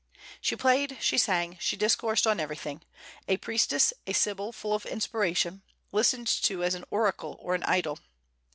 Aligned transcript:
She 0.41 0.55
played, 0.55 0.97
she 0.99 1.19
sang, 1.19 1.57
she 1.59 1.77
discoursed 1.77 2.25
on 2.25 2.39
everything, 2.39 2.81
a 3.27 3.37
priestess, 3.37 3.93
a 4.07 4.13
sibyl, 4.13 4.51
full 4.51 4.73
of 4.73 4.87
inspiration, 4.87 5.61
listened 5.91 6.25
to 6.41 6.63
as 6.63 6.73
an 6.73 6.85
oracle 6.89 7.37
or 7.39 7.53
an 7.53 7.61
idol. 7.65 7.99